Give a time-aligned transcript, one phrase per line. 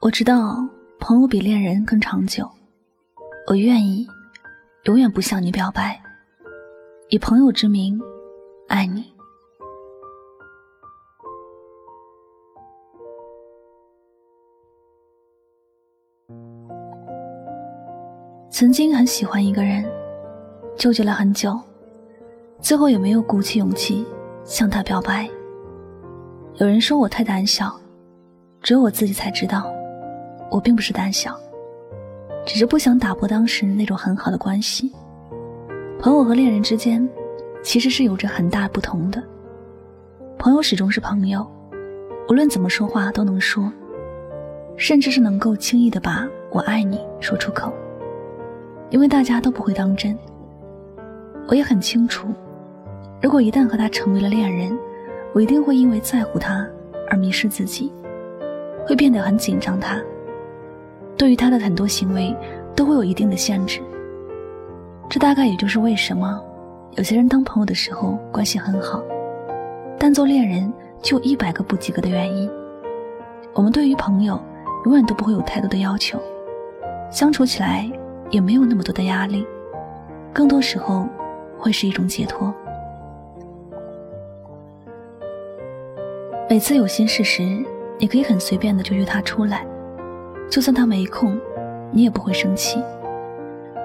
[0.00, 0.68] 我知道
[0.98, 2.50] 朋友比恋人更长久，
[3.46, 4.06] 我愿意
[4.84, 6.02] 永远不向你表白，
[7.08, 7.98] 以朋友之名
[8.68, 9.13] 爱你。
[18.54, 19.84] 曾经很喜欢一个人，
[20.76, 21.58] 纠结了很久，
[22.60, 24.06] 最后也没有鼓起勇气
[24.44, 25.28] 向他表白。
[26.58, 27.74] 有人说我太胆小，
[28.62, 29.68] 只有我自己才知道。
[30.52, 31.36] 我并不是胆小，
[32.46, 34.92] 只是不想打破当时那种很好的关系。
[35.98, 37.04] 朋友和恋人之间，
[37.60, 39.20] 其实是有着很大不同的。
[40.38, 41.44] 朋友始终是朋友，
[42.28, 43.68] 无论怎么说话都能说，
[44.76, 47.72] 甚至是能够轻易的把我爱你说出口，
[48.90, 50.16] 因为大家都不会当真。
[51.46, 52.28] 我也很清楚，
[53.20, 54.76] 如果一旦和他成为了恋人，
[55.34, 56.66] 我一定会因为在乎他
[57.10, 57.92] 而迷失自己，
[58.86, 60.00] 会变得很紧张他。
[61.16, 62.34] 对于他的很多行为，
[62.74, 63.80] 都会有一定的限制。
[65.08, 66.40] 这大概也就是为什么
[66.96, 69.02] 有些人当朋友的时候关系很好，
[69.98, 72.50] 但做恋人就一百个不及格的原因。
[73.52, 74.40] 我们对于朋友
[74.86, 76.18] 永远都不会有太多的要求，
[77.10, 77.88] 相处起来
[78.30, 79.46] 也没有那么多的压力，
[80.32, 81.06] 更多时候
[81.58, 82.52] 会是一种解脱。
[86.48, 87.64] 每次有心事时，
[87.98, 89.66] 你可以很随便的就约他出来。
[90.50, 91.40] 就算他没空，
[91.90, 92.82] 你也不会生气。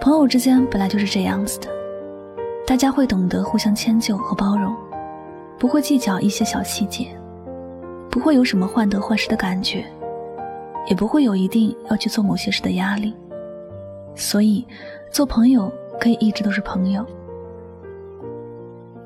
[0.00, 1.68] 朋友之间本来就是这样子的，
[2.66, 4.74] 大家会懂得互相迁就和包容，
[5.58, 7.06] 不会计较一些小细节，
[8.10, 9.84] 不会有什么患得患失的感觉，
[10.88, 13.14] 也不会有一定要去做某些事的压力。
[14.14, 14.66] 所以，
[15.10, 17.04] 做朋友可以一直都是朋友，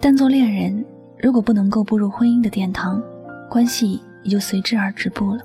[0.00, 0.84] 但做恋人，
[1.18, 3.02] 如果不能够步入婚姻的殿堂，
[3.48, 5.40] 关系也就随之而止步了。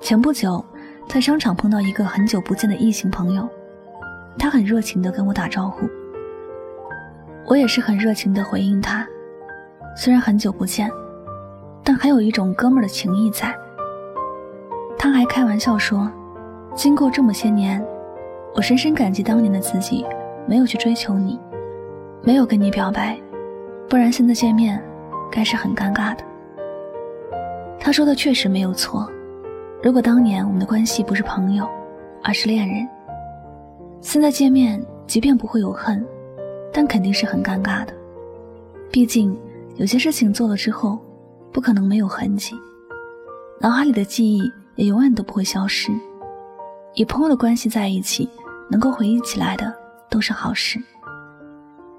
[0.00, 0.64] 前不久，
[1.08, 3.48] 在商场碰到一个很久不见的异性朋友，
[4.38, 5.88] 他很热情地跟我打招呼，
[7.46, 9.06] 我也是很热情地回应他。
[9.96, 10.90] 虽然很久不见，
[11.82, 13.54] 但还有一种哥们儿的情谊在。
[14.98, 16.10] 他还开玩笑说
[16.74, 17.84] ：“经过这么些年，
[18.54, 20.06] 我深深感激当年的自己，
[20.46, 21.38] 没有去追求你，
[22.22, 23.18] 没有跟你表白，
[23.88, 24.80] 不然现在见面，
[25.30, 26.24] 该是很尴尬的。”
[27.80, 29.10] 他说的确实没有错。
[29.82, 31.68] 如果当年我们的关系不是朋友，
[32.22, 32.88] 而是恋人，
[34.00, 36.06] 现在见面，即便不会有恨，
[36.72, 37.92] 但肯定是很尴尬的。
[38.90, 39.36] 毕竟
[39.74, 40.98] 有些事情做了之后，
[41.52, 42.54] 不可能没有痕迹，
[43.60, 44.40] 脑海里的记忆
[44.76, 45.90] 也永远都不会消失。
[46.94, 48.30] 以朋友的关系在一起，
[48.74, 49.72] 能够回忆起来的
[50.10, 50.80] 都是好事。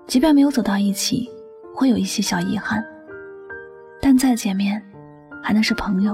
[0.07, 1.29] 即便没有走到一起，
[1.73, 2.83] 会有一些小遗憾，
[4.01, 4.83] 但再见面，
[5.41, 6.13] 还能是朋友。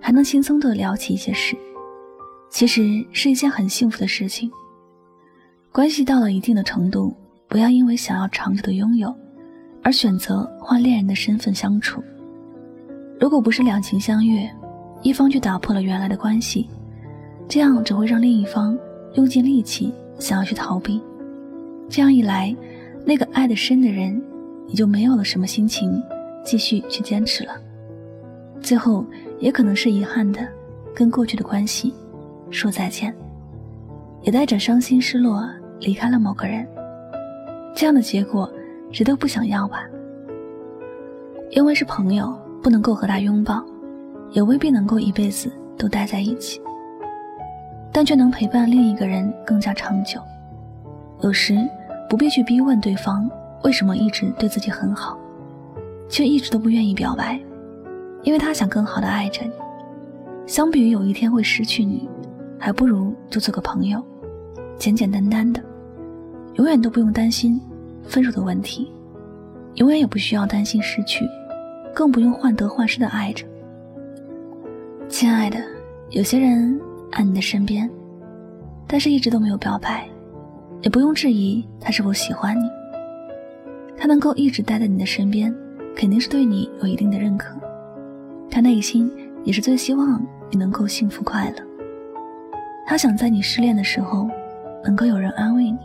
[0.00, 1.56] 还能轻松地聊起一些事，
[2.48, 4.48] 其实是一件很幸福的事情。
[5.72, 7.12] 关系到了一定的程度，
[7.48, 9.12] 不要因为想要长久的拥有，
[9.82, 12.00] 而选择换恋人的身份相处。
[13.18, 14.48] 如果不是两情相悦，
[15.02, 16.70] 一方却打破了原来的关系，
[17.48, 18.78] 这样只会让另一方
[19.16, 21.02] 用尽力气想要去逃避。
[21.90, 22.56] 这样一来，
[23.04, 24.22] 那个爱得深的人
[24.68, 26.00] 也就没有了什么心情
[26.42, 27.52] 继续去坚持了。
[28.62, 29.04] 最后。
[29.38, 30.40] 也可能是遗憾的，
[30.94, 31.92] 跟过去的关系
[32.50, 33.14] 说再见，
[34.22, 35.46] 也带着伤心失落
[35.78, 36.66] 离开了某个人。
[37.74, 38.50] 这样的结果，
[38.90, 39.86] 谁都不想要吧？
[41.50, 43.62] 因为是朋友，不能够和他拥抱，
[44.30, 46.58] 也未必能够一辈子都待在一起，
[47.96, 50.20] 但却能陪伴另一个人更加长久。
[51.22, 51.66] 有时
[52.10, 53.26] 不必去逼问对方
[53.64, 55.18] 为什么一直对自己很好，
[56.06, 57.40] 却一直都不愿意表白。
[58.22, 59.52] 因为他想更好的爱着你，
[60.46, 62.06] 相比于有一天会失去你，
[62.58, 64.04] 还不如就做个朋友，
[64.76, 65.62] 简简单单的，
[66.56, 67.58] 永远都不用担心
[68.06, 68.92] 分手的问题，
[69.76, 71.26] 永远也不需要担心失去，
[71.94, 73.46] 更不用患得患失的爱着。
[75.08, 75.58] 亲爱的，
[76.10, 76.78] 有些人
[77.16, 77.88] 爱你的身边，
[78.86, 80.06] 但是一直都没有表白，
[80.82, 82.68] 也不用质疑他是否喜欢你。
[83.96, 85.52] 他能够一直待在你的身边，
[85.96, 87.56] 肯定是对你有一定的认可。
[88.50, 89.10] 他内心
[89.44, 91.56] 也是最希望你能够幸福快乐。
[92.86, 94.28] 他想在你失恋的时候，
[94.84, 95.78] 能够有人安慰你。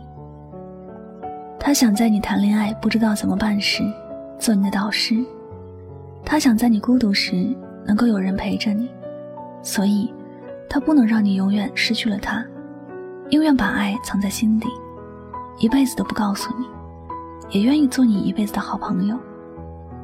[1.58, 3.82] 他想在你谈恋爱不知道怎么办时，
[4.38, 5.24] 做你的导师。
[6.26, 7.56] 他想在你孤独时，
[7.86, 8.90] 能够有人陪着你。
[9.62, 10.12] 所以，
[10.72, 12.42] 他不能让你永远失去了他，
[13.28, 14.66] 宁愿把爱藏在心底，
[15.58, 16.66] 一辈子都不告诉你，
[17.50, 19.14] 也愿意做你一辈子的好朋友，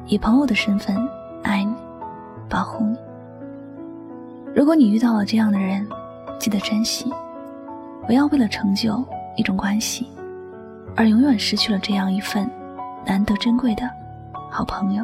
[0.05, 0.95] 以朋友的身份
[1.41, 1.73] 爱你，
[2.47, 2.95] 保护你。
[4.55, 5.87] 如果你遇到了这样的人，
[6.39, 7.11] 记得珍惜，
[8.05, 9.03] 不要为了成就
[9.37, 10.07] 一种关系，
[10.95, 12.47] 而永远失去了这样一份
[13.07, 13.89] 难得珍贵的
[14.51, 15.03] 好朋友。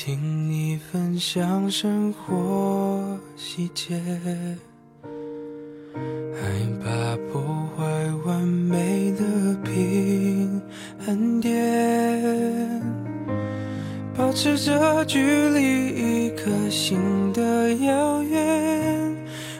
[0.00, 4.00] 听你分享生活细节，
[5.02, 6.40] 害
[6.80, 7.42] 怕破
[7.76, 7.82] 坏
[8.24, 9.24] 完美的
[9.64, 10.62] 平
[11.04, 12.80] 衡点，
[14.16, 15.18] 保持着距
[15.48, 16.96] 离一颗心
[17.32, 19.16] 的遥远，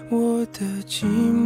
[0.09, 1.38] 我的寂寞。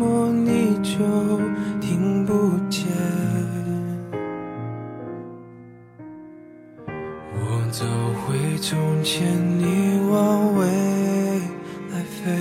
[8.73, 9.23] 从前，
[9.59, 10.65] 你往未
[11.91, 12.33] 来飞，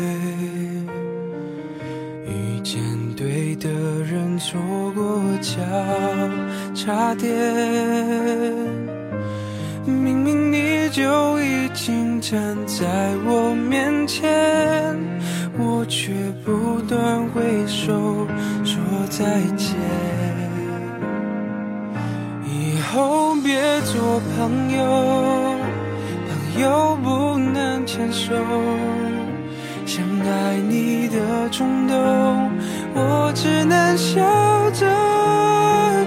[2.25, 2.81] 遇见
[3.17, 4.57] 对的人，错
[4.95, 5.59] 过交
[6.73, 7.29] 叉点。
[9.85, 12.85] 明明你就已经站在
[13.25, 14.95] 我面前，
[15.59, 16.13] 我却
[16.45, 18.25] 不断挥手
[18.63, 19.75] 说再见。
[22.45, 24.81] 以后别做朋友，
[29.85, 31.95] 想爱你的冲动，
[32.93, 34.21] 我只能笑
[34.71, 34.85] 着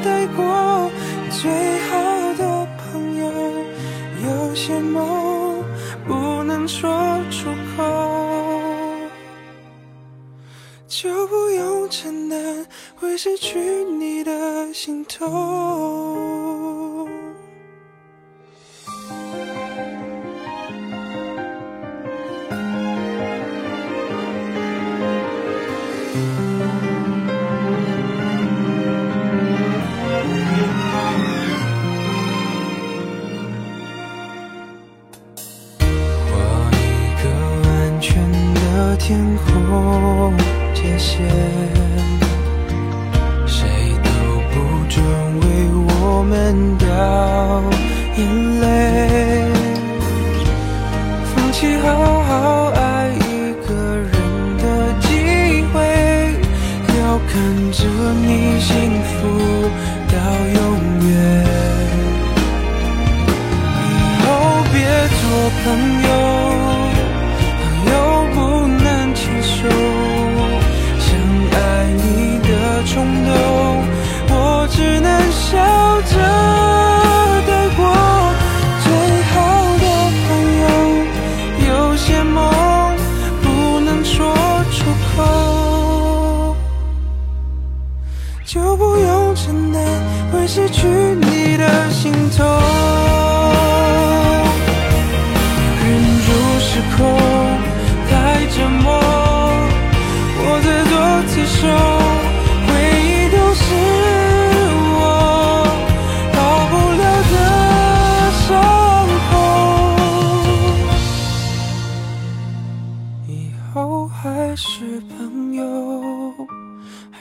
[0.03, 0.91] 带过。
[1.31, 1.51] 最
[1.89, 3.25] 好的朋友，
[4.25, 5.63] 有些梦
[6.07, 7.83] 不能说出口，
[10.87, 12.67] 就不用承担
[12.97, 13.59] 会失去
[13.99, 16.14] 你的心痛。
[38.97, 40.33] 天空
[40.73, 41.21] 界限，
[43.47, 43.67] 谁
[44.03, 44.09] 都
[44.51, 44.55] 不
[44.89, 45.05] 准
[45.41, 45.45] 为
[45.75, 46.33] 我们
[46.79, 46.87] 掉
[48.17, 48.21] 眼
[48.61, 48.65] 泪。
[51.35, 51.85] 放弃好
[52.23, 54.13] 好爱一个人
[54.59, 54.65] 的
[55.01, 55.07] 机
[55.73, 55.75] 会，
[56.97, 57.33] 要看
[57.73, 57.79] 着
[58.23, 58.29] 你
[58.61, 58.71] 幸
[59.03, 59.13] 福
[60.09, 60.15] 到
[60.55, 60.63] 永
[61.11, 61.13] 远。
[63.83, 63.93] 以
[64.23, 64.25] 后
[64.73, 64.75] 别
[65.09, 65.23] 做
[65.65, 65.65] 朋
[66.03, 66.74] 友。
[72.87, 73.33] 冲动
[74.29, 75.57] 我只能笑
[76.03, 76.17] 着
[77.47, 77.81] 带过
[78.85, 78.87] 最
[79.33, 79.35] 好
[79.83, 79.85] 的
[80.25, 80.29] 朋
[80.61, 80.65] 友
[81.69, 82.37] 有些梦
[83.43, 84.35] 不能说
[84.71, 84.85] 出
[85.17, 86.55] 口。
[88.45, 89.83] 就不用承担
[90.31, 92.47] 会失去你的心痛
[95.83, 95.87] 忍
[96.21, 97.19] 住失控
[98.09, 99.04] 太折磨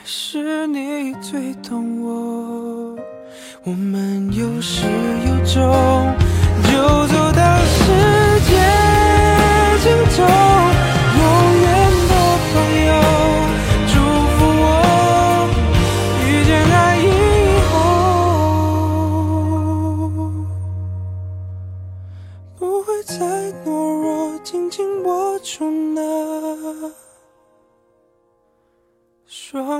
[0.06, 2.94] 是你最懂我。
[3.62, 4.86] 我们有始
[5.26, 5.64] 有终，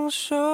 [0.05, 0.54] 不朽